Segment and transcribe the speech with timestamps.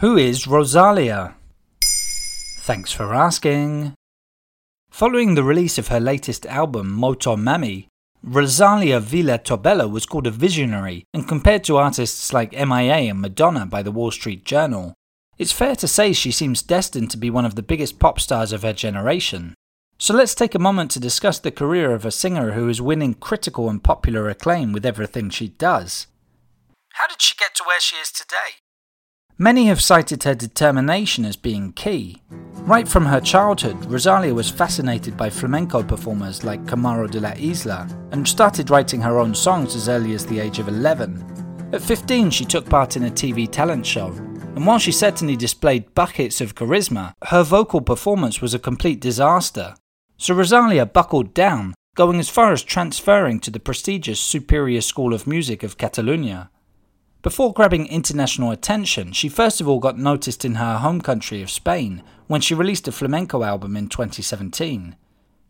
[0.00, 1.34] Who is Rosalia?
[2.60, 3.94] Thanks for asking.
[4.92, 7.88] Following the release of her latest album, Moto Mami,
[8.22, 13.66] Rosalia Vila Tobella was called a visionary and compared to artists like MIA and Madonna
[13.66, 14.94] by the Wall Street Journal.
[15.36, 18.52] It's fair to say she seems destined to be one of the biggest pop stars
[18.52, 19.54] of her generation.
[19.98, 23.14] So let's take a moment to discuss the career of a singer who is winning
[23.14, 26.06] critical and popular acclaim with everything she does.
[26.92, 28.62] How did she get to where she is today?
[29.40, 32.20] Many have cited her determination as being key.
[32.62, 37.86] Right from her childhood, Rosalia was fascinated by flamenco performers like Camarón de la Isla
[38.10, 41.70] and started writing her own songs as early as the age of 11.
[41.72, 45.94] At 15, she took part in a TV talent show, and while she certainly displayed
[45.94, 49.76] buckets of charisma, her vocal performance was a complete disaster.
[50.16, 55.28] So Rosalia buckled down, going as far as transferring to the prestigious Superior School of
[55.28, 56.50] Music of Catalonia.
[57.28, 61.50] Before grabbing international attention, she first of all got noticed in her home country of
[61.50, 64.96] Spain when she released a flamenco album in 2017.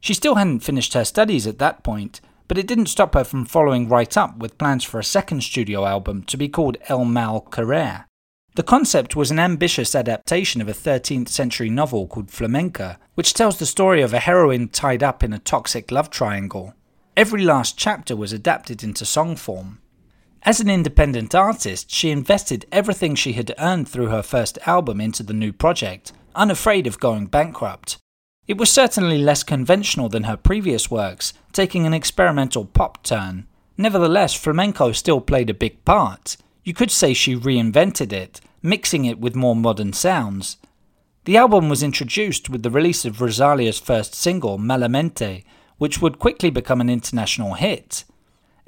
[0.00, 3.44] She still hadn't finished her studies at that point, but it didn't stop her from
[3.44, 7.42] following right up with plans for a second studio album to be called El Mal
[7.42, 8.06] Querer.
[8.54, 13.58] The concept was an ambitious adaptation of a 13th century novel called Flamenca, which tells
[13.58, 16.72] the story of a heroine tied up in a toxic love triangle.
[17.18, 19.80] Every last chapter was adapted into song form.
[20.46, 25.24] As an independent artist, she invested everything she had earned through her first album into
[25.24, 27.98] the new project, unafraid of going bankrupt.
[28.46, 33.48] It was certainly less conventional than her previous works, taking an experimental pop turn.
[33.76, 36.36] Nevertheless, flamenco still played a big part.
[36.62, 40.58] You could say she reinvented it, mixing it with more modern sounds.
[41.24, 45.42] The album was introduced with the release of Rosalia's first single, Malamente,
[45.78, 48.04] which would quickly become an international hit.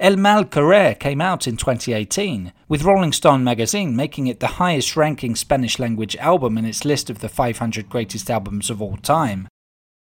[0.01, 4.95] El Mal Querer came out in 2018, with Rolling Stone magazine making it the highest
[4.95, 9.49] ranking Spanish language album in its list of the 500 greatest albums of all time.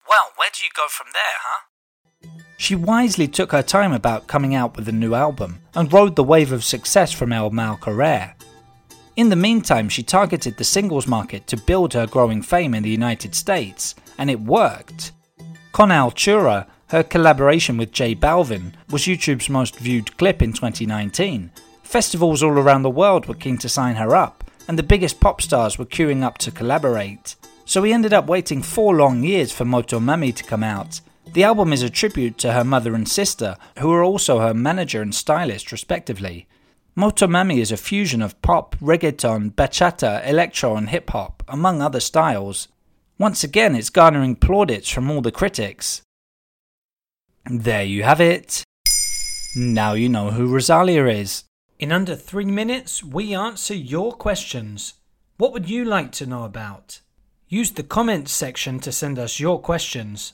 [0.10, 2.42] Well, where do you go from there, huh?
[2.58, 6.26] She wisely took her time about coming out with a new album and rode the
[6.26, 8.36] wave of success from El Mal Querer.
[9.16, 12.90] In the meantime, she targeted the singles market to build her growing fame in the
[12.90, 15.14] United States, and it worked.
[15.72, 21.52] Con Altura her collaboration with J Balvin was YouTube's most viewed clip in 2019.
[21.82, 25.42] Festivals all around the world were keen to sign her up, and the biggest pop
[25.42, 27.36] stars were queuing up to collaborate.
[27.66, 31.02] So we ended up waiting four long years for Moto Mami to come out.
[31.34, 35.02] The album is a tribute to her mother and sister, who are also her manager
[35.02, 36.48] and stylist, respectively.
[36.96, 42.00] Moto Mami is a fusion of pop, reggaeton, bachata, electro, and hip hop, among other
[42.00, 42.68] styles.
[43.18, 46.04] Once again, it's garnering plaudits from all the critics.
[47.48, 48.64] There you have it.
[49.56, 51.44] Now you know who Rosalia is.
[51.78, 54.96] In under three minutes, we answer your questions.
[55.38, 57.02] What would you like to know about?
[57.48, 60.34] Use the comments section to send us your questions.